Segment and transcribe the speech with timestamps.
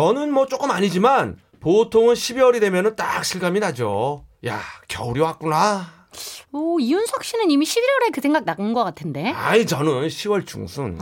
[0.00, 4.24] 저는 뭐 조금 아니지만 보통은 12월이 되면은 딱 실감이 나죠.
[4.46, 6.06] 야, 겨울이 왔구나.
[6.52, 9.30] 오, 이윤석 씨는 이미 11월에 그 생각 나은 것 같은데.
[9.32, 10.98] 아이, 저는 10월 중순.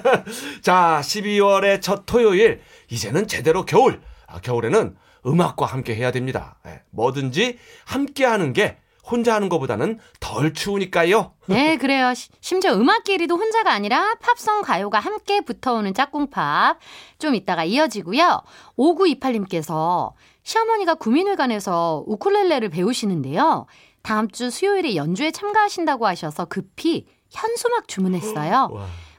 [0.60, 2.60] 자, 12월의 첫 토요일.
[2.90, 4.02] 이제는 제대로 겨울.
[4.26, 6.58] 아, 겨울에는 음악과 함께 해야 됩니다.
[6.66, 8.76] 예, 뭐든지 함께 하는 게
[9.10, 11.32] 혼자 하는 것보다는 덜 추우니까요.
[11.46, 12.14] 네, 그래요.
[12.14, 16.78] 시- 심지어 음악끼리도 혼자가 아니라 팝송 가요가 함께 붙어오는 짝꿍팝.
[17.18, 18.40] 좀 이따가 이어지고요.
[18.78, 23.66] 5928님께서 시어머니가 구민회관에서 우쿨렐레를 배우시는데요.
[24.02, 28.70] 다음 주 수요일에 연주에 참가하신다고 하셔서 급히 현수막 주문했어요.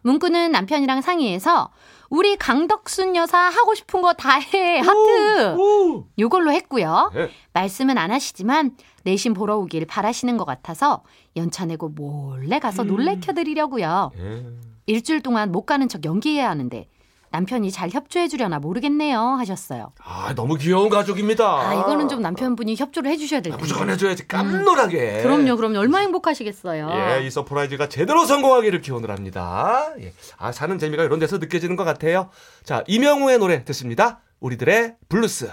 [0.05, 0.11] 와.
[0.11, 1.69] 문구는 남편이랑 상의해서
[2.09, 4.79] 우리 강덕순 여사 하고 싶은 거 다 해.
[4.79, 5.55] 하트.
[5.57, 6.07] 오!
[6.19, 7.11] 요걸로 했고요.
[7.13, 7.29] 네.
[7.53, 11.03] 말씀은 안 하시지만 내심 보러 오길 바라시는 것 같아서
[11.35, 14.11] 연차 내고 몰래 가서 놀래켜 드리려고요.
[14.17, 14.45] 예.
[14.87, 16.87] 일주일 동안 못 가는 척 연기해야 하는데
[17.35, 19.91] 남편이 잘 협조해 주려나 모르겠네요 하셨어요.
[20.01, 21.45] 아, 너무 귀여운 가족입니다.
[21.45, 23.61] 아 이거는 좀 남편분이 협조를 해 주셔야 될 아, 텐데.
[23.61, 24.27] 무조건 해줘야지.
[24.27, 25.21] 깜놀하게.
[25.21, 25.79] 그럼요, 그럼요.
[25.79, 26.89] 얼마나 행복하시겠어요.
[27.19, 29.91] 예, 이 서프라이즈가 제대로 성공하기를 기원합니다.
[29.97, 30.13] 을 예.
[30.37, 32.29] 아, 사는 재미가 이런 데서 느껴지는 것 같아요.
[32.63, 34.21] 자, 이명우의 노래 듣습니다.
[34.39, 35.49] 우리들의 블루스.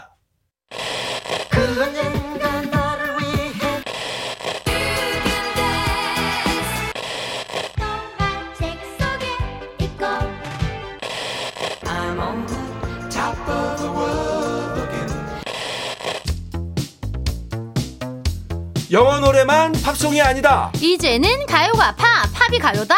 [18.92, 20.70] 영어 노래만 팝송이 아니다.
[20.80, 22.94] 이제는 가요가 팝, 팝이 가요다.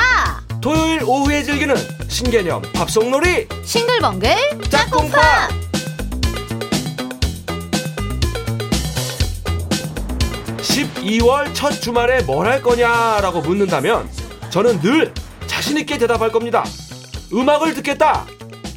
[0.60, 1.76] 토요일 오후에 즐기는
[2.08, 4.34] 신개념 팝송 놀이 싱글벙글
[4.70, 5.50] 짝꿍팝.
[10.58, 14.08] 12월 첫 주말에 뭘 할 거냐라고 묻는다면
[14.50, 15.12] 저는 늘
[15.46, 16.64] 자신 있게 대답할 겁니다.
[17.32, 18.26] 음악을 듣겠다.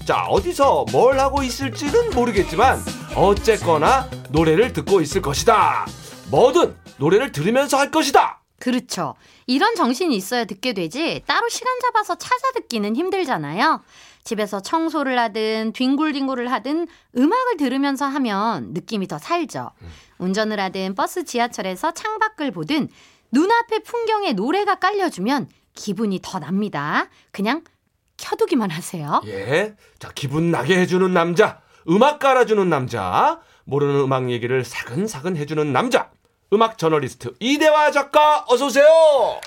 [0.06, 2.82] 자, 어디서 뭘 하고 있을지는 모르겠지만
[3.16, 5.86] 어쨌거나 노래를 듣고 있을 것이다.
[6.30, 8.42] 뭐든 노래를 들으면서 할 것이다.
[8.60, 9.16] 그렇죠.
[9.46, 13.84] 이런 정신이 있어야 듣게 되지 따로 시간 잡아서 찾아 듣기는 힘들잖아요.
[14.24, 16.88] 집에서 청소를 하든 뒹굴뒹굴을 하든
[17.18, 19.72] 음악을 들으면서 하면 느낌이 더 살죠.
[20.18, 22.90] 운전을 하든 버스 지하철에서 창밖을 보든
[23.32, 27.08] 눈앞의 풍경에 노래가 깔려주면 기분이 더 납니다.
[27.32, 27.64] 그냥
[28.18, 29.22] 켜두기만 하세요.
[29.28, 29.76] 예.
[30.00, 31.62] 자, 기분 나게 해주는 남자.
[31.88, 33.40] 음악 깔아주는 남자.
[33.64, 36.10] 모르는 음악 얘기를 사근사근 해주는 남자.
[36.54, 38.86] 음악 저널리스트 이대화 작가 어서 오세요.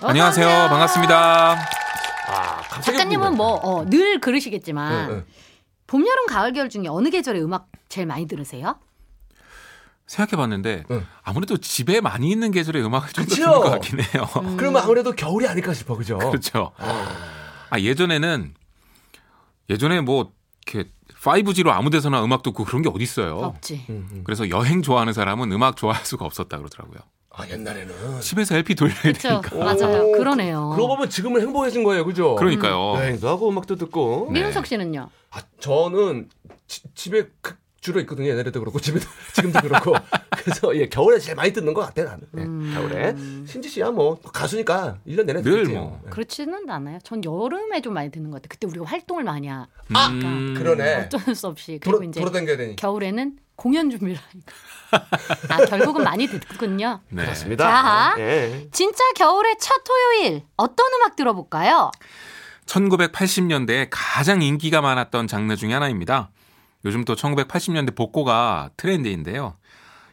[0.03, 0.47] 안녕하세요.
[0.47, 0.69] 어서 오세요.
[0.69, 1.53] 반갑습니다.
[2.29, 3.37] 아, 작가님은 궁금해.
[3.37, 5.25] 뭐 어, 늘 그러시겠지만 네, 네.
[5.87, 8.79] 봄, 여름, 가을, 겨울 중에 어느 계절의 음악 제일 많이 들으세요?
[10.07, 11.07] 생각해 봤는데 응.
[11.23, 13.25] 아무래도 집에 많이 있는 계절의 음악을 좀?
[13.25, 14.29] 듣는 것 같긴 해요.
[14.43, 14.57] 음.
[14.59, 16.19] 그러면 아무래도 겨울이 아닐까 싶어, 그죠?
[16.19, 16.73] 그렇죠.
[17.71, 18.55] 아, 예전에는
[19.71, 20.33] 예전에 뭐
[20.67, 20.91] 이렇게
[21.23, 23.37] 5G로 아무 데서나 음악 듣고 그런 게 어디 있어요.
[23.39, 23.85] 없지.
[23.91, 24.21] 음, 음.
[24.25, 26.99] 그래서 여행 좋아하는 사람은 음악 좋아할 수가 없었다 그러더라고요.
[27.33, 28.21] 아, 옛날에는.
[28.21, 29.41] 집에서 LP 돌려야 그렇죠.
[29.41, 29.57] 되니까.
[29.57, 30.13] 맞아요.
[30.13, 30.71] 그러네요.
[30.75, 32.35] 그러고 보면 지금은 행복해진 거예요, 그죠?
[32.37, 32.95] 그러니까요.
[32.97, 34.29] 여행도 하고 음악도 듣고.
[34.33, 34.41] 네.
[34.41, 35.09] 미윤석 씨는요?
[35.31, 36.29] 아, 저는
[36.67, 38.29] 지- 집에 그- 주로 있거든요.
[38.29, 39.95] 옛날에도 그렇고 집에도 지금도 그렇고.
[40.37, 42.27] 그래서 예, 겨울에 제일 많이 듣는 것 같아요, 나는.
[42.37, 42.73] 예, 음.
[42.75, 43.15] 겨울에.
[43.47, 45.65] 신지 씨야 뭐 가수니까 1년 내내 늘.
[45.67, 46.01] 뭐.
[46.07, 46.11] 예.
[46.11, 46.99] 그렇지는 않아요.
[47.03, 48.49] 전 여름에 좀 많이 듣는 것 같아요.
[48.51, 49.67] 그때 우리가 활동을 많이 하.
[49.95, 51.09] 아, 음, 그러네.
[51.13, 51.79] 어쩔 수 없이.
[51.83, 52.77] 그리고 돌아, 이제 돌아다녀야 되니.
[52.77, 54.55] 겨울에는 공연 준비를 하니까.
[55.55, 57.01] 아, 결국은 많이 듣군요.
[57.11, 57.23] 네.
[57.25, 57.65] 그렇습니다.
[57.69, 58.15] 자.
[58.19, 58.69] 예.
[58.73, 61.91] 진짜 겨울의 첫 토요일 어떤 음악 들어볼까요?
[62.67, 66.31] 1980년대에 가장 인기가 많았던 장르 중에 하나입니다.
[66.85, 69.57] 요즘 또 1980년대 복고가 트렌드인데요.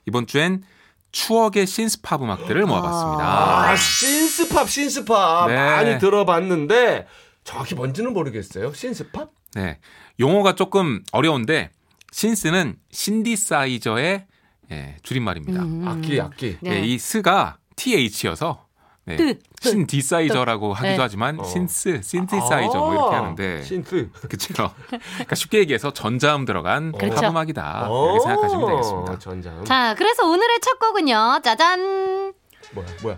[0.06, 0.64] 이번 주엔
[1.12, 3.24] 추억의 신스팝 음악들을 모아봤습니다.
[3.24, 5.48] 아, synth-pop, synth-pop.
[5.48, 5.56] 네.
[5.56, 7.08] 많이 들어봤는데
[7.44, 8.74] 정확히 뭔지는 모르겠어요.
[8.74, 9.31] 신스팝?
[9.56, 9.80] 네.
[10.19, 11.72] 용어가 조금 어려운데
[12.12, 14.25] synth는 신디사이저의
[14.72, 15.64] 예, 줄임말입니다.
[15.64, 15.88] 음.
[15.88, 16.58] 악기, 악기.
[16.62, 16.81] 네.
[16.81, 18.67] 예, 이 스가 TH여서
[19.07, 20.98] 네, 뜻, 뜻, 신디사이저라고 하기도 네.
[21.00, 21.44] 하지만 어.
[21.46, 24.10] synth, 신디사이저 뭐 이렇게 아, 하는데 synth.
[24.27, 24.74] 그렇죠.
[24.89, 27.21] 그러니까 쉽게 얘기해서 전자음 들어간 그렇죠.
[27.21, 29.19] 팝 음악이다 어, 이렇게 생각하시면 되겠습니다.
[29.19, 29.63] 전자음.
[29.65, 31.39] 자, 그래서 오늘의 첫 곡은요.
[31.42, 32.33] 짜잔.
[32.74, 33.18] 뭐야, 뭐야.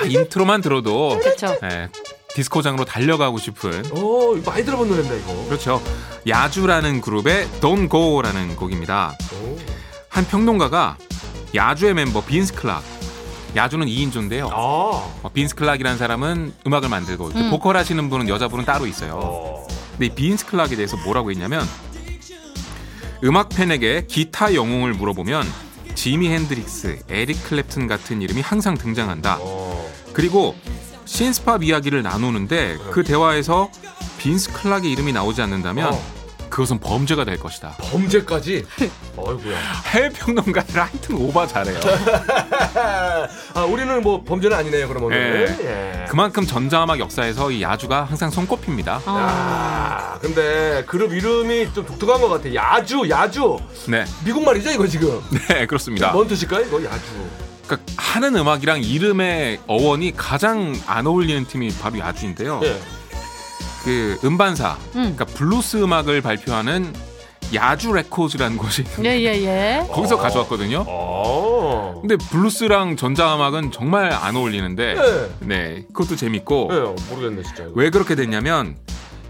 [0.00, 1.54] 아, intro만 들어도 그렇죠.
[1.64, 1.90] 예,
[2.30, 5.44] 디스코장으로 달려가고 싶은 오, 이거 많이 들어본 노래입니다, 이거.
[5.44, 5.82] 그렇죠.
[6.26, 9.12] Yazoo라는 그룹의 Don't Go라는 곡입니다.
[9.34, 9.58] 오.
[10.08, 10.96] 한 평론가가
[11.54, 12.82] Yazoo의 멤버 Vince Clarke
[13.54, 14.48] Yazoo는 2인조인데요.
[14.50, 14.54] 아.
[14.54, 17.50] 어, Vince Clarke이라는 사람은 음악을 만들고 음.
[17.50, 19.20] 보컬 하시는 분은 여자분은 따로 있어요.
[19.22, 19.66] 어.
[19.92, 21.66] 근데 이 빈스 클락에 대해서 뭐라고 했냐면
[23.24, 25.46] 음악 팬에게 기타 영웅을 물어보면
[25.94, 29.38] 지미 핸드릭스, 에릭 클랩튼 같은 이름이 항상 등장한다.
[29.40, 29.90] 어.
[30.12, 30.56] 그리고
[31.04, 33.70] 신스팝 이야기를 나누는데 그 대화에서
[34.18, 36.02] 빈스 클락의 이름이 나오지 않는다면 어.
[36.48, 37.76] 그것은 범죄가 될 것이다.
[37.78, 38.64] 범죄까지.
[39.16, 39.58] 어이구야.
[39.86, 41.80] 해외 평론가들 하여튼 오바 잘해요.
[42.74, 45.56] 아 우리는 뭐 범죄는 아니네요 그럼 오늘.
[45.60, 45.66] 예.
[45.66, 46.04] 예.
[46.08, 48.96] 그만큼 전자음악 역사에서 이 Yazoo가 항상 손꼽힙니다.
[48.96, 49.00] 어.
[49.06, 52.54] 아 근데 그룹 이름이 좀 독특한 것 같아.
[52.54, 53.58] Yazoo Yazoo.
[53.88, 55.20] 네, 미국 말이죠 이거 지금.
[55.48, 56.12] 네 그렇습니다.
[56.12, 57.02] 뭔 뜻일까요 이거 Yazoo.
[57.66, 62.60] 그러니까 하는 음악이랑 이름의 어원이 가장 안 어울리는 팀이 바로 Yazoo인데요.
[62.64, 62.80] 예.
[63.84, 65.14] 그 음반사, 음.
[65.16, 66.92] 그러니까 블루스 음악을 발표하는
[67.54, 69.44] Yazoo Records라는 곳이 예예예.
[69.44, 70.18] 예, 거기서 어.
[70.18, 70.84] 가져왔거든요.
[70.86, 71.98] 어.
[72.00, 75.30] 근데 블루스랑 전자음악은 정말 안 어울리는데, 예.
[75.40, 77.64] 네, 그것도 재밌고 예, 모르겠네 진짜.
[77.64, 77.72] 이거.
[77.74, 78.76] 왜 그렇게 됐냐면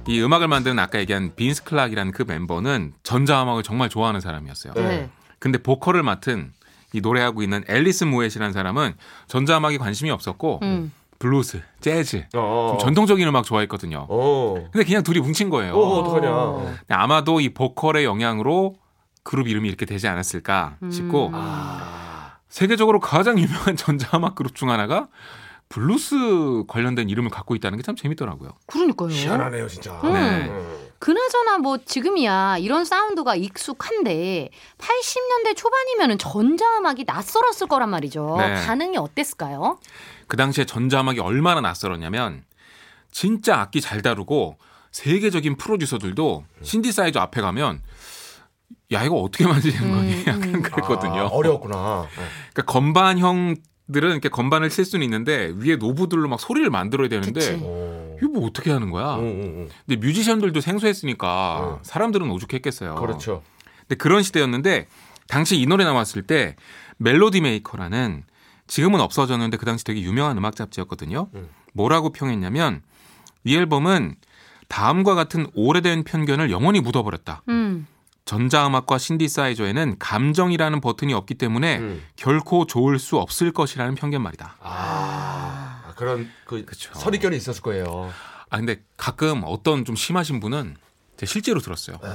[0.06, 4.74] 이 음악을 만드는 아까 얘기한 Vince Clarke이라는 그 멤버는 전자음악을 정말 좋아하는 사람이었어요.
[4.74, 4.82] 네.
[4.82, 5.10] 네.
[5.38, 6.52] 근데 보컬을 맡은
[6.92, 8.94] 이 노래하고 있는 Alison Moyet이라는 사람은
[9.28, 10.92] 전자음악에 관심이 없었고 음.
[11.22, 12.70] 블루스, 재즈, 어.
[12.72, 14.06] 좀 전통적인 음악 좋아했거든요.
[14.08, 14.54] 어.
[14.72, 15.72] 근데 그냥 둘이 뭉친 거예요.
[15.74, 16.30] 어 어떡하냐.
[16.80, 18.74] 근데 아마도 이 보컬의 영향으로
[19.22, 21.32] 그룹 이름이 이렇게 되지 않았을까 싶고 음.
[21.34, 22.38] 아.
[22.48, 25.06] 세계적으로 가장 유명한 전자음악 그룹 중 하나가
[25.68, 28.50] 블루스 관련된 이름을 갖고 있다는 게 참 재밌더라고요.
[28.66, 29.08] 그러니까요.
[29.10, 29.92] 희한하네요 진짜.
[30.04, 30.12] 음.
[30.12, 30.48] 네.
[30.48, 30.78] 음.
[31.02, 38.36] 그나저나 뭐 지금이야 이런 사운드가 익숙한데 80년대 초반이면은 전자음악이 낯설었을 거란 말이죠.
[38.38, 38.64] 네.
[38.64, 39.80] 반응이 어땠을까요?
[40.28, 42.44] 그 당시에 전자음악이 얼마나 낯설었냐면
[43.10, 44.58] 진짜 악기 잘 다루고
[44.92, 47.82] 세계적인 프로듀서들도 신디사이저 앞에 가면
[48.92, 49.70] 야 이거 어떻게 켜니?
[49.72, 50.62] 음, 약간 음.
[50.62, 51.22] 그랬거든요.
[51.22, 52.06] 아, 어려웠구나.
[52.52, 53.56] 그러니까 건반 형들은
[54.12, 58.11] 이렇게 건반을 칠 수는 있는데 위에 knob들로 막 소리를 만들어야 되는데 그치.
[58.22, 58.28] 어.
[58.28, 59.16] 이거 뭐 어떻게 하는 거야?
[59.16, 59.68] 응, 응, 응.
[59.86, 61.78] 근데 뮤지션들도 생소했으니까 어.
[61.82, 62.94] 사람들은 오죽했겠어요.
[62.96, 63.42] 그렇죠.
[63.80, 64.86] 근데 그런 시대였는데
[65.28, 66.56] 당시 이 노래 나왔을 때
[66.98, 68.24] Melody Maker라는
[68.66, 71.28] 지금은 없어졌는데 그 당시 되게 유명한 음악 잡지였거든요.
[71.34, 71.48] 음.
[71.72, 72.82] 뭐라고 평했냐면
[73.44, 74.14] 이 앨범은
[74.68, 77.42] 다음과 같은 오래된 편견을 영원히 묻어버렸다.
[77.48, 77.86] 음.
[78.24, 82.02] 전자음악과 신디사이저에는 감정이라는 버튼이 없기 때문에 음.
[82.16, 84.56] 결코 좋을 수 없을 것이라는 편견 말이다.
[84.60, 85.61] 아, 아,
[86.02, 86.92] 그런 그 그쵸.
[86.94, 88.12] 선입견이 있었을 거예요.
[88.50, 90.76] 아 근데 가끔 어떤 좀 심하신 분은
[91.16, 91.96] 제가 실제로 들었어요.
[92.02, 92.08] 네.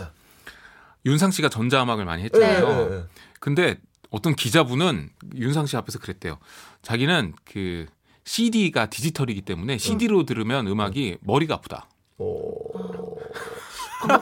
[1.05, 2.89] 윤상 씨가 전자음악을 많이 예, 했잖아요.
[2.91, 3.03] 예, 예.
[3.39, 3.77] 근데
[4.09, 6.37] 어떤 기자분은 윤상 씨 앞에서 그랬대요.
[6.81, 7.85] 자기는 그
[8.25, 11.87] CD가 디지털이기 때문에 CD로 들으면 음악이 머리가 아프다.
[12.17, 13.17] 오.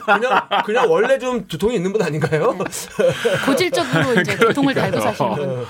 [0.05, 2.55] 그냥 그냥 원래 좀 두통이 있는 분 아닌가요?
[3.47, 5.65] 고질적으로 이제 고통을 달고 사시는 분.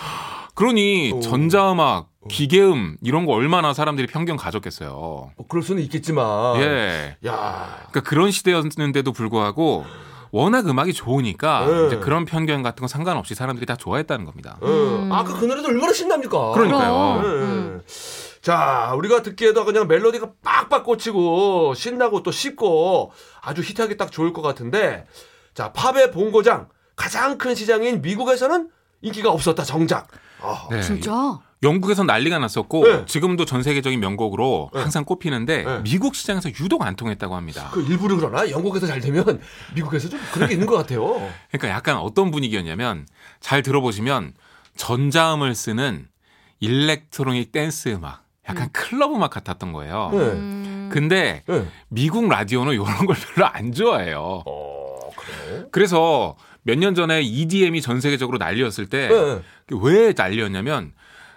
[0.53, 1.19] 그러니 오.
[1.21, 4.89] 전자음악, 기계음 이런 거 얼마나 사람들이 편견 가졌겠어요.
[4.89, 6.60] 뭐 그럴 수는 있겠지만.
[6.62, 7.18] 예.
[7.25, 7.77] 야.
[7.89, 9.86] 그러니까 그런 시대였는데도 불구하고
[10.31, 11.88] 워낙 음악이 좋으니까 네.
[11.88, 14.57] 이제 그런 편견 같은 거 상관없이 사람들이 다 좋아했다는 겁니다.
[14.63, 15.10] 음.
[15.12, 16.51] 아까 그 노래도 얼마나 신납니까?
[16.51, 17.22] 그러니까요.
[17.24, 17.81] 예, 음.
[17.81, 18.42] 예.
[18.42, 23.11] 자, 우리가 듣기에도 그냥 멜로디가 빡빡 꽂히고 신나고 또 쉽고
[23.42, 25.07] 아주 히트하기 딱 좋을 것 같은데
[25.54, 28.69] 자, 팝의 본고장 가장 큰 시장인 미국에서는
[29.02, 30.07] 인기가 없었다 정작.
[30.42, 30.81] 아, 네.
[30.81, 31.40] 진짜?
[31.66, 33.06] 영국에선 난리가 났었고 네.
[33.06, 34.80] 지금도 전 세계적인 명곡으로 네.
[34.81, 35.81] 항상 꼽히는데 네.
[35.84, 37.69] 미국 시장에서 유독 안 통했다고 합니다.
[37.74, 39.42] 그 일부러 그러나 영국에서 잘 되면
[39.74, 41.06] 미국에서 좀 그런 게 있는 것 같아요.
[41.52, 43.06] 그러니까 약간 어떤 분위기였냐면
[43.40, 44.34] 잘 들어보시면
[44.78, 46.07] 전자음을 쓰는
[46.59, 50.10] electronic 댄스 음악, 약간 클럽 음악 같았던 거예요.
[50.14, 50.18] 네.
[50.19, 50.90] 음.
[50.92, 51.66] 근데 네.
[51.90, 54.44] 미국 라디오는 이런 걸 별로 안 좋아해요.
[54.45, 55.66] 어, 그래.
[55.72, 59.42] 그래서 몇 년 전에 EDM이 전 세계적으로 난리였을 때 네.
[59.81, 60.94] 왜 난리였냐면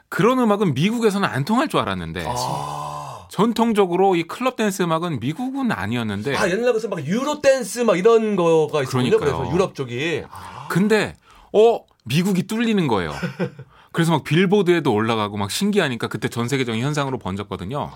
[0.09, 3.27] 그런 음악은 미국에서는 안 통할 줄 알았는데 아.
[3.31, 8.37] 전통적으로 이 클럽 댄스 음악은 미국은 아니었는데 아, 옛날에 그래서 막 유로 댄스 막 이런
[8.37, 9.11] 거가 있었군요.
[9.11, 9.39] 그러니까요.
[9.39, 10.25] 그래서 유럽 쪽이.
[10.31, 11.15] 아, 근데
[11.53, 13.13] 어 미국이 뚫리는 거예요.
[13.93, 17.91] 그래서 막 빌보드에도 올라가고 막 신기하니까 그때 전 세계적인 현상으로 번졌거든요.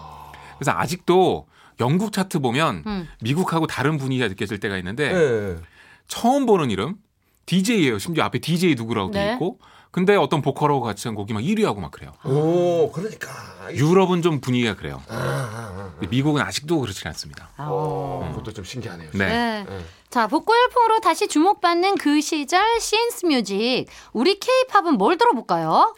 [0.59, 1.47] 그래서 아직도
[1.81, 3.09] 영국 차트 보면 음.
[3.21, 5.57] 미국하고 다른 분위기가 느껴질 때가 있는데 네.
[6.07, 6.97] 처음 보는 이름
[7.47, 7.99] DJ예요.
[7.99, 9.33] 심지어 앞에 DJ 누구라고 돼 네.
[9.35, 9.59] 있고
[9.93, 12.13] 근데 어떤 보컬하고 같이 한 곡이 막 1위하고 막 그래요.
[12.25, 13.29] 오, 그러니까.
[13.73, 15.03] 유럽은 좀 분위기가 그래요.
[15.09, 15.93] 아, 아, 아.
[16.01, 17.51] 근데 미국은 아직도 그렇지 않습니다.
[17.59, 17.67] 아.
[17.69, 19.11] 어, 그것도 좀 신기하네요.
[19.13, 19.27] 네.
[19.27, 19.67] 네.
[19.69, 19.79] 네.
[20.09, 23.87] 자, 복고 열풍으로 다시 주목받는 그 시절 시인스 뮤직.
[24.15, 25.95] 우리 케이팝은 뭘 들어볼까요?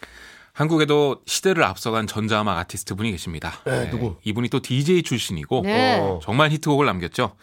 [0.52, 3.52] 한국에도 시대를 앞서간 전자음악 아티스트 분이 계십니다.
[3.64, 4.16] 네, 누구?
[4.24, 6.00] 이분이 또 DJ 출신이고 네.
[6.00, 6.18] 어.
[6.20, 7.36] 정말 히트곡을 남겼죠.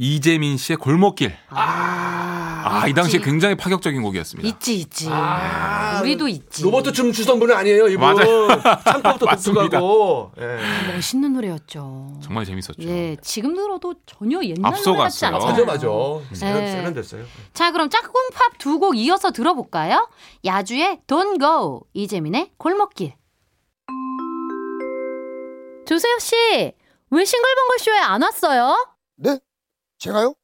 [0.00, 1.34] 이재민 씨의 골목길.
[1.48, 3.24] 아, 이 당시에 있지.
[3.24, 4.48] 굉장히 파격적인 곡이었습니다.
[4.48, 5.08] 있지, 있지.
[5.10, 6.62] 아, 우리도 있지.
[6.62, 8.00] 로버트 춤 추던 분은 아니에요, 이분.
[8.00, 8.48] 맞아요.
[8.84, 9.62] 창법도 맞습니다.
[9.62, 10.32] 독특하고.
[10.38, 10.92] 예.
[10.94, 12.20] 멋있는 노래였죠.
[12.22, 12.74] 정말 재밌었죠.
[12.82, 15.34] 예, 지금 들어도 전혀 옛날 노래 같지 갔어요.
[15.34, 15.64] 않잖아요.
[15.66, 15.88] 맞아, 맞아.
[16.34, 16.70] 세련, 네.
[16.72, 17.24] 세련됐어요.
[17.52, 20.08] 자, 그럼 짝꿍팝 두 곡 이어서 들어볼까요?
[20.44, 23.14] 야주의 Don't Go, 이재민의 골목길.
[25.86, 26.36] 조세혁 씨,
[27.10, 28.76] 왜 싱글벙글 쇼에 안 왔어요?
[29.16, 29.38] 네?
[29.98, 30.34] 제가요?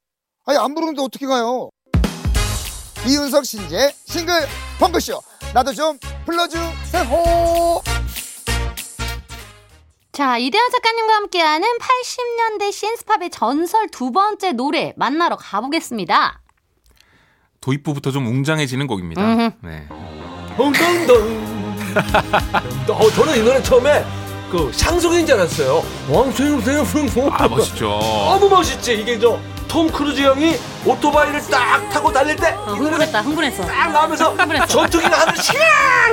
[0.45, 1.69] 아니 안 부르는데 어떻게 가요?
[3.07, 4.33] 이윤석 신재 싱글
[4.79, 5.21] 펑크쇼
[5.53, 7.81] 나도 좀 불러주세요.
[10.11, 16.41] 자, 이대현 작가님과 함께하는 80년대 신스팝의 전설 두 번째 노래 만나러 가보겠습니다.
[17.59, 19.21] 도입부부터 좀 웅장해지는 곡입니다.
[19.21, 19.51] 음흠.
[19.63, 19.87] 네.
[22.91, 24.05] 어, 저는 이 노래 처음에
[24.51, 25.83] 그 샹송인 줄 알았어요.
[26.09, 27.29] 왕생생생생.
[27.31, 27.99] 아 멋있죠.
[27.99, 28.93] 너무 멋있지.
[28.93, 29.39] 이게 저
[29.75, 33.65] 톰 크루즈 형이 오토바이를 딱 타고 달릴 때 어, 흥분했다, 흥분했어.
[33.65, 34.65] 딱 나오면서 흥분했어.
[34.67, 35.53] 전투기가 하늘 씩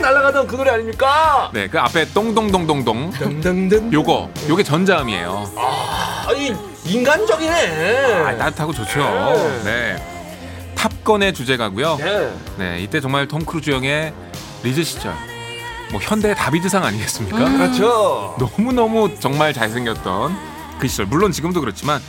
[0.01, 1.49] 날아가던 그 노래 아닙니까?
[1.55, 3.12] 네, 그 앞에 똥동동동동.
[3.12, 3.93] 등등등.
[3.93, 5.53] 요거, 요게 전자음이에요.
[6.29, 6.53] 아니
[6.85, 8.25] 인간적이네.
[8.27, 8.99] 아, 따뜻하고 좋죠.
[8.99, 9.97] 네.
[9.97, 10.75] 네.
[10.75, 11.97] 탑건의 주제가고요.
[11.99, 12.33] 네.
[12.59, 14.12] 네, 이때 정말 톰 크루즈 형의
[14.65, 15.12] 리즈 시절.
[15.93, 17.37] 뭐 현대 다비드상 아니겠습니까?
[17.39, 17.59] 음.
[17.59, 18.35] 그렇죠.
[18.39, 20.37] 너무 너무 정말 잘생겼던
[20.79, 21.07] 그 시절.
[21.07, 22.01] 물론 지금도 그렇지만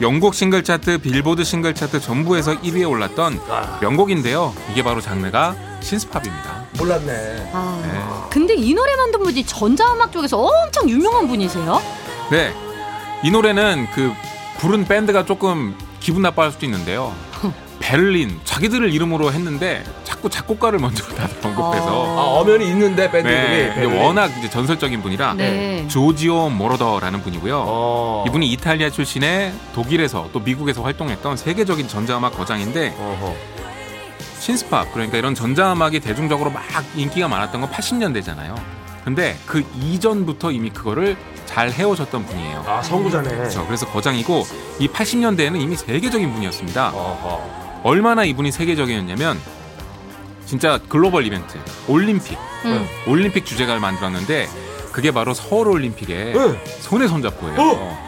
[0.00, 4.54] 영국 싱글 차트, 빌보드 싱글 차트 전부에서 1위에 올랐던 아, 명곡인데요.
[4.72, 6.64] 이게 바로 장르가 synth-pop입니다.
[6.78, 7.50] 몰랐네.
[7.52, 8.28] 아, 네.
[8.30, 11.80] 근데 이 노래 만든 분이 전자음악 쪽에서 엄청 유명한 분이세요?
[12.30, 12.54] 네.
[13.22, 14.12] 이 노래는 그
[14.58, 17.14] 부른 밴드가 조금 기분 나빠할 수도 있는데요.
[17.80, 21.86] 베를린 자기들을 이름으로 했는데 자꾸 작곡가를 먼저 다들 언급해서
[22.18, 23.74] 아 엄연히 있는데 밴드 네, 이름이.
[23.88, 25.86] 근데 워낙 이제 전설적인 분이라 네.
[25.88, 27.64] 조지오 모로더라는 분이고요.
[27.66, 28.24] 어.
[28.26, 33.34] 이분이 이탈리아 출신의 독일에서 또 미국에서 활동했던 세계적인 전자음악 거장인데 어허.
[34.40, 36.62] 신스팝 그러니까 이런 전자음악이 대중적으로 막
[36.94, 38.54] 인기가 많았던 건 80년대잖아요.
[39.04, 41.16] 근데 그 이전부터 이미 그거를
[41.46, 42.64] 잘 해오셨던 분이에요.
[42.66, 43.28] 아 선구자네.
[43.28, 43.64] 그렇죠.
[43.66, 44.44] 그래서 거장이고
[44.80, 46.88] 이 80년대에는 이미 세계적인 분이었습니다.
[46.90, 47.65] 어허.
[47.86, 49.40] 얼마나 이분이 세계적이었냐면
[50.44, 52.84] 진짜 글로벌 이벤트 올림픽 음.
[53.06, 54.48] 올림픽 주제가를 만들었는데
[54.90, 56.62] 그게 바로 서울 올림픽의 네.
[56.80, 57.56] 손에 손잡고예요.
[57.56, 58.06] 어?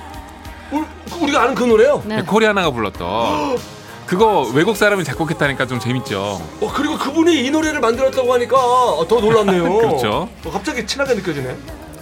[0.73, 0.85] 우리,
[1.23, 2.03] 우리가 아는 그 노래요.
[2.07, 2.23] 네.
[2.23, 3.59] 코리아나가 불렀던
[4.07, 6.43] 그거 외국 사람이 작곡했다니까 좀 재밌죠.
[6.61, 9.63] 어 그리고 그분이 이 노래를 만들었다고 하니까 어, 더 놀랍네요.
[9.79, 10.29] 그렇죠.
[10.45, 11.57] 어, 갑자기 친하게 느껴지네.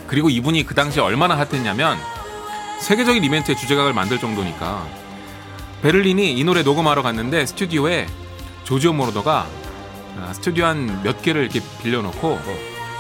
[0.07, 1.99] 그리고 이분이 그 당시에 얼마나 핫했냐면
[2.81, 4.87] 세계적인 이벤트의 주제가를 만들 정도니까
[5.91, 8.09] 베를린이 이 노래 녹음하러 갔는데 스튜디오에
[8.65, 9.47] 조지오 모로더가
[10.19, 12.41] 아, 스튜디오 한 몇 개를 이렇게 빌려놓고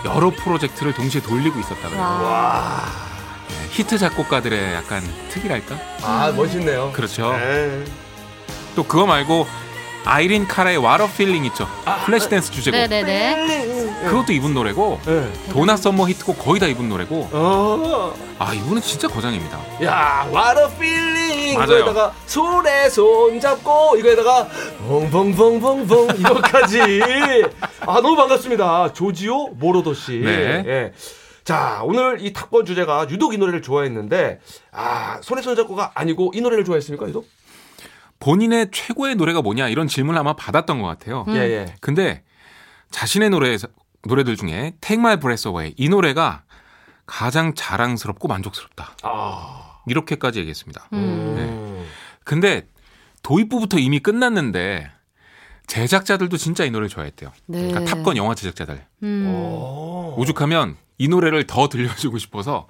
[0.05, 2.01] 여러 프로젝트를 동시에 돌리고 있었다 그래요.
[2.01, 2.09] 와.
[2.23, 2.83] 와.
[3.49, 5.77] 네, 히트 작곡가들의 약간 특이랄까?
[6.05, 6.93] 아 멋있네요.
[6.93, 7.33] 그렇죠.
[7.33, 7.83] 네.
[8.77, 9.49] 또 그거 말고
[10.05, 11.69] 아이린 카라의 What a Feeling 있죠.
[11.87, 12.79] 아, Flashdance 주제곡.
[12.79, 13.76] 네네네.
[14.05, 15.33] 그것도 이분 노래고 네.
[15.51, 18.15] 도나 썸머 히트곡 거의 다 이분 노래고 어.
[18.39, 19.59] 아 이분은 진짜 거장입니다.
[19.85, 21.59] 야, what a feeling.
[21.59, 21.81] 맞아요.
[21.81, 24.49] 이거에다가 손에 손 잡고 이거에다가
[24.87, 26.81] 벙벙벙벙벙 이거까지.
[27.81, 28.93] 아, 너무 반갑습니다.
[28.93, 30.19] 조지오 모로더 씨.
[30.19, 30.63] 네.
[30.67, 30.93] 예.
[31.45, 34.41] 자, 오늘 이 Top Gun 주제가 유독 이 노래를 좋아했는데
[34.73, 37.27] 아, 손에 손 잡고가 아니고 이 노래를 좋아했습니까, 유독?
[38.19, 41.25] 본인의 최고의 노래가 뭐냐 이런 질문을 아마 받았던 것 같아요.
[41.29, 41.37] 음.
[41.37, 41.67] 예, 예.
[41.81, 42.23] 근데
[42.91, 43.57] 자신의 노래
[44.07, 46.45] 노래들 중에 Take My Breath Away 이 노래가
[47.07, 48.97] 가장 자랑스럽고 만족스럽다.
[49.03, 49.81] 아.
[49.87, 50.89] 이렇게까지 얘기했습니다.
[50.93, 51.87] 음.
[52.25, 52.67] 근데
[53.23, 54.91] 도입부부터 이미 끝났는데
[55.67, 57.33] 제작자들도 진짜 이 노래를 좋아했대요.
[57.47, 57.69] 네.
[57.69, 59.25] 그러니까 탑건 영화 제작자들 음.
[59.29, 60.15] 어.
[60.17, 62.69] 오죽하면 이 노래를 더 들려주고 싶어서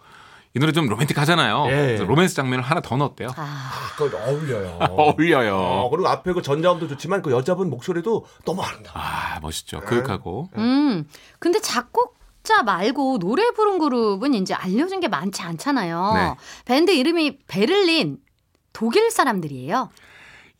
[0.56, 1.66] 이 노래 좀 로맨틱하잖아요.
[1.66, 1.70] 예.
[1.70, 3.28] 그래서 로맨스 장면을 하나 더 넣었대요.
[3.36, 3.70] 아.
[3.94, 4.78] 그거 어울려요.
[4.88, 5.54] 어울려요.
[5.54, 8.96] 어, 그리고 앞에 그 전자음도 좋지만 그 여자분 목소리도 너무 아름다워.
[8.98, 9.80] 아 멋있죠.
[9.80, 11.06] 그윽하고 음.
[11.38, 16.12] 근데 작곡 자 말고 노래 부른 그룹은 이제 알려진 게 많지 않잖아요.
[16.14, 16.34] 네.
[16.64, 18.16] 밴드 이름이 베를린
[18.72, 19.90] 독일 사람들이에요.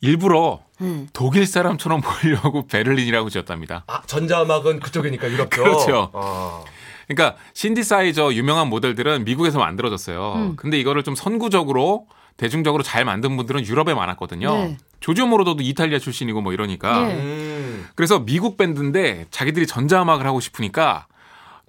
[0.01, 1.07] 일부러 음.
[1.11, 3.83] 독일 사람처럼 보이려고 베를린이라고 지었답니다.
[3.87, 5.63] 아, 전자음악은 그쪽이니까 유럽 쪽.
[5.63, 6.11] 그렇죠.
[6.13, 6.63] 어.
[7.07, 10.33] 그러니까 신디사이저 유명한 모델들은 미국에서 만들어졌어요.
[10.35, 10.55] 음.
[10.55, 14.53] 근데 이거를 좀 선구적으로 대중적으로 잘 만든 분들은 유럽에 많았거든요.
[14.53, 14.77] 네.
[14.99, 17.07] 조지오 모로도도 이탈리아 출신이고 뭐 이러니까.
[17.07, 17.13] 네.
[17.15, 17.87] 음.
[17.95, 21.07] 그래서 미국 밴드인데 자기들이 전자음악을 하고 싶으니까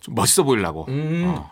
[0.01, 0.87] 좀 멋있어 보이려고.
[0.89, 1.35] 음.
[1.37, 1.51] 어.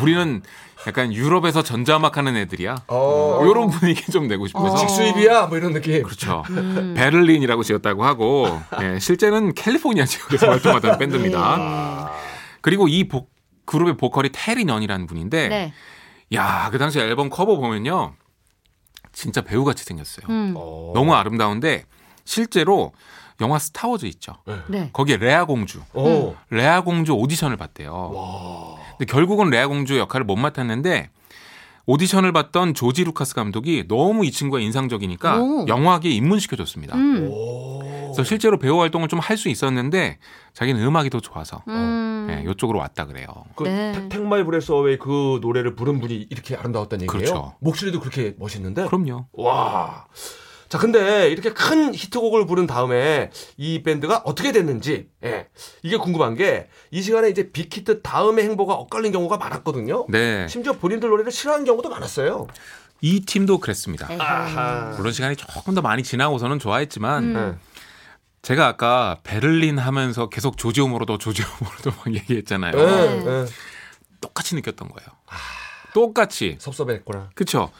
[0.00, 0.42] 우리는
[0.86, 2.76] 약간 유럽에서 전자음악 하는 애들이야.
[2.88, 3.40] 어.
[3.48, 4.74] 이런 분위기 좀 내고 싶어서.
[4.74, 4.76] 어.
[4.76, 6.02] 직수입이야 뭐 이런 느낌.
[6.02, 6.42] 그렇죠.
[6.50, 6.94] 음.
[6.96, 12.10] 베를린이라고 지었다고 하고 예, 실제는 캘리포니아 지역에서 활동하던 밴드입니다.
[12.62, 13.28] 그리고 이 보-
[13.66, 15.72] 그룹의 보컬이 테리 넌이라는 분인데 네.
[16.34, 18.14] 야, 그 당시 앨범 커버 보면요.
[19.12, 20.26] 진짜 배우같이 생겼어요.
[20.30, 20.54] 음.
[20.56, 20.92] 어.
[20.94, 21.84] 너무 아름다운데
[22.24, 22.92] 실제로
[23.40, 24.36] 영화 Star Wars 있죠.
[24.68, 24.88] 네.
[24.92, 25.82] 거기에 레아 공주.
[25.92, 26.34] 어.
[26.50, 27.92] 레아 공주 오디션을 봤대요.
[28.14, 28.76] 와.
[28.96, 31.10] 근데 결국은 레아 공주 역할을 못 맡았는데
[31.86, 35.66] 오디션을 봤던 조지 루카스 감독이 너무 이 친구가 인상적이니까 오.
[35.66, 36.96] 영화계에 입문시켜줬습니다.
[36.96, 37.28] 음.
[37.28, 37.80] 오.
[38.14, 40.18] 그래서 실제로 배우 활동을 좀 할 수 있었는데
[40.54, 42.11] 자기는 음악이 더 좋아서 음.
[42.28, 42.44] 음.
[42.46, 43.26] 예, 이쪽으로 왔다 그래요.
[43.56, 44.08] 그 네.
[44.08, 47.18] Take My Breath Away 그 노래를 부른 분이 이렇게 아름다웠다는 얘기예요.
[47.18, 47.54] 그렇죠.
[47.60, 48.86] 목소리도 그렇게 멋있는데.
[48.86, 49.26] 그럼요.
[49.32, 50.06] 와.
[50.68, 55.48] 자, 근데 이렇게 큰 히트곡을 부른 다음에 이 밴드가 어떻게 됐는지, 예.
[55.82, 60.06] 이게 궁금한 게 이 시간에 이제 big hit 다음의 행보가 엇갈린 경우가 많았거든요.
[60.10, 60.46] 네.
[60.48, 62.46] 심지어 본인들 노래를 싫어하는 경우도 많았어요.
[63.00, 64.08] 이 팀도 그랬습니다.
[64.18, 64.94] 아하.
[64.96, 67.58] 물론 시간이 조금 더 많이 지나고서는 좋아했지만 음.
[68.42, 68.46] 예.
[68.46, 72.72] 제가 아까 베를린 하면서 계속 조지오모로도 조지오모로도 막 얘기했잖아요.
[72.76, 73.26] 예, 네.
[73.26, 73.46] 예.
[74.20, 75.08] 똑같이 느꼈던 거예요.
[75.94, 76.56] 똑같이.
[76.58, 77.30] 섭섭했구나.
[77.34, 77.70] 그렇죠.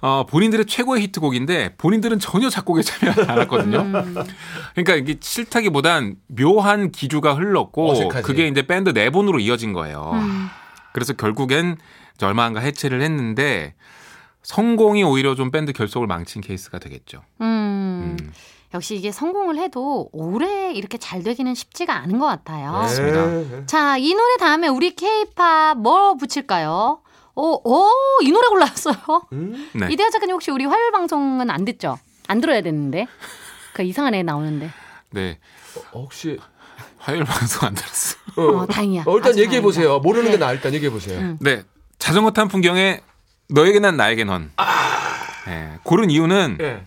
[0.00, 3.78] 어, 본인들의 최고의 히트곡인데 본인들은 전혀 작곡에 참여하지 않았거든요.
[3.80, 4.14] 음.
[4.74, 8.22] 그러니까 이게 싫다기보단 묘한 기류가 흘렀고 어색하지.
[8.26, 10.10] 그게 이제 밴드 내분으로 이어진 거예요.
[10.12, 10.48] 음.
[10.92, 11.78] 그래서 결국엔
[12.22, 13.74] 얼마 안가 해체를 했는데
[14.42, 17.22] 성공이 오히려 좀 밴드 결속을 망친 케이스가 되겠죠.
[17.40, 18.16] 음.
[18.20, 18.32] 음.
[18.74, 22.72] 역시 이게 성공을 해도 오래 이렇게 잘 되기는 쉽지가 않은 것 같아요.
[22.72, 23.58] 맞습니다.
[23.60, 23.66] 예.
[23.66, 27.00] 자, 이 노래 다음에 우리 케이팝 뭐 붙일까요?
[27.36, 27.88] 오, 오,
[28.22, 28.96] 이 노래 골랐어요.
[29.32, 29.70] 음?
[29.74, 29.88] 네.
[29.90, 31.98] 이대하 작가님 혹시 우리 화요일 방송은 안 듣죠?
[32.26, 33.06] 안 들어야 되는데.
[33.74, 34.70] 그 이상한 애 나오는데.
[35.10, 35.38] 네.
[35.92, 36.38] 어, 혹시
[36.98, 38.16] 화요일 방송 안 들었어.
[38.36, 39.04] 어, 어, 다행이야.
[39.06, 39.86] 어, 일단 얘기해 보세요.
[39.86, 40.02] 다행이다.
[40.02, 40.30] 모르는 네.
[40.32, 41.20] 게 나아 일단 얘기해 보세요.
[41.20, 41.38] 음.
[41.40, 41.62] 네.
[41.98, 43.00] 자전거 탄 풍경에
[43.50, 44.50] 너에게 난 나에게 넌.
[45.46, 45.78] 네.
[45.84, 46.84] 고른 이유는 예.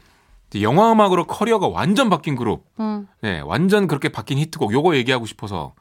[0.49, 2.65] 이제 영화 음악으로 커리어가 완전 바뀐 그룹.
[2.79, 3.07] 음.
[3.21, 3.41] 네.
[3.41, 4.71] 완전 그렇게 바뀐 히트곡.
[4.71, 5.73] 요거 얘기하고 싶어서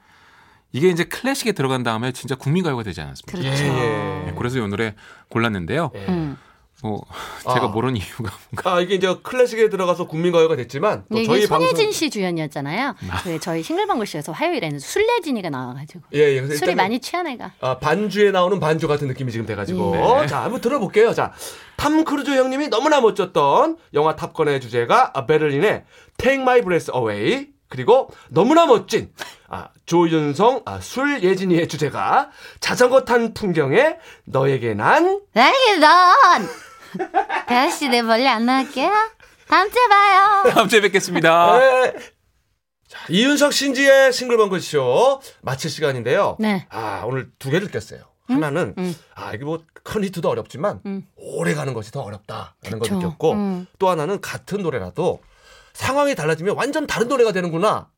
[0.73, 3.39] 이게 이제 클래식에 들어간 다음에 진짜 국민 가요가 되지 않았습니까?
[3.39, 3.65] 그렇죠.
[3.65, 4.35] 예, 네, 예.
[4.37, 4.95] 그래서 이 노래
[5.29, 5.91] 골랐는데요.
[5.95, 6.07] 예.
[6.09, 6.37] 음.
[6.83, 7.03] 뭐
[7.43, 7.69] 제가 아.
[7.69, 11.77] 모르는 이유가 뭔가 아, 이게 이제 클래식에 들어가서 국민가요가 됐지만 또 네, 이게 저희 손예진
[11.77, 12.95] 방송 씨 주연이었잖아요.
[13.11, 13.23] 아.
[13.23, 16.47] 그 저희 싱글벙글쇼에서 화요일에는 술예진이가 나와가지고 예, 예.
[16.47, 17.53] 술이 많이 취한 애가.
[17.61, 19.93] 아, 반주에 나오는 반주 같은 느낌이 지금 돼가지고.
[19.93, 20.27] 네.
[20.27, 21.15] 자, 한번 들어볼게요.
[21.15, 21.33] 자,
[21.77, 25.85] 탐 크루즈 형님이 너무나 멋졌던 영화 Top Gun의 주제가 아, 베를린의
[26.19, 27.49] Take My Breath Away.
[27.69, 29.11] 그리고 너무나 멋진
[29.49, 36.66] 아, 조인성, 아, 술예진이의 주제가 자전거 탄 풍경에 너에게 난 나에게 넌!
[37.49, 38.91] 대하 씨, 내 멀리 안 나갈게요.
[39.49, 40.51] 다음 주에 봐요.
[40.53, 41.59] 다음 주에 뵙겠습니다.
[41.59, 41.93] 네.
[42.89, 46.37] 자, 이윤석 신지의 싱글벙글쇼 마칠 시간인데요.
[46.41, 46.67] 네.
[46.71, 48.01] 아, 오늘 두 개를 꼈어요.
[48.29, 48.95] 하나는 음.
[49.15, 51.07] 아, 이게 뭐 큰 히트도 어렵지만 음.
[51.15, 52.97] 오래 가는 것이 더 어렵다라는 걸 그쵸.
[52.97, 53.67] 느꼈고 음.
[53.79, 55.21] 또 하나는 같은 노래라도
[55.73, 57.89] 상황이 달라지면 완전 다른 노래가 되는구나.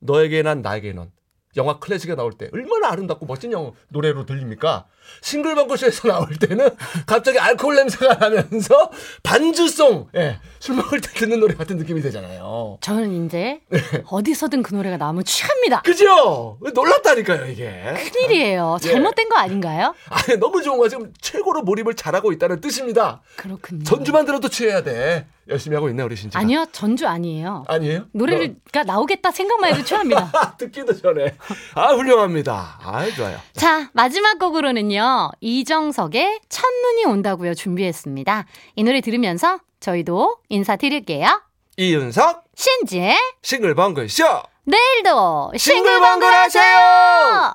[0.00, 1.10] 너에게 난 나에게 넌.
[1.56, 4.86] 영화 클래식에 나올 때 얼마나 아름답고 멋진 영화 노래로 들립니까?
[5.20, 6.68] 싱글벙글쇼에서 나올 때는
[7.06, 8.90] 갑자기 알코올 냄새가 나면서
[9.22, 12.78] 반주송, 예, 술 먹을 때 듣는 노래 같은 느낌이 되잖아요.
[12.80, 13.80] 저는 이제 네.
[14.06, 15.82] 어디서든 그 노래가 나오면 취합니다.
[15.82, 16.58] 그죠?
[16.74, 17.94] 놀랍다니까요, 이게.
[18.12, 18.78] 큰일이에요.
[18.84, 18.88] 예.
[18.88, 19.94] 잘못된 거 아닌가요?
[20.08, 20.88] 아니, 너무 좋은 거야.
[20.88, 23.22] 지금 최고로 몰입을 잘하고 있다는 뜻입니다.
[23.36, 23.84] 그렇군요.
[23.84, 25.26] 전주만 들어도 취해야 돼.
[25.48, 26.38] 열심히 하고 있네, 우리 신지가.
[26.38, 27.64] 아니요, 전주 아니에요.
[27.66, 28.04] 아니에요?
[28.12, 30.30] 노래가 나오겠다 생각만 해도 취합니다.
[30.32, 31.34] 아, 듣기도 전에.
[31.74, 32.78] 아, 훌륭합니다.
[32.80, 33.38] 아, 좋아요.
[33.54, 38.46] 자, 마지막 곡으로는 요, 이정석의 첫눈이 온다고요, 준비했습니다.
[38.76, 41.42] 이 노래 들으면서 저희도 인사드릴게요.
[41.76, 44.24] 이윤석, 신지의 싱글벙글 쇼!
[44.64, 47.54] 내일도 싱글벙글 하세요!